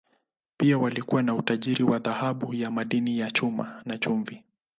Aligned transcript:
Pia 0.57 0.77
walikuwa 0.77 1.23
na 1.23 1.35
utajiri 1.35 1.83
wa 1.83 1.99
dhahabu 1.99 2.53
na 2.53 2.71
madini 2.71 3.19
ya 3.19 3.31
chuma, 3.31 3.81
na 3.85 3.97
chumvi. 3.97 4.43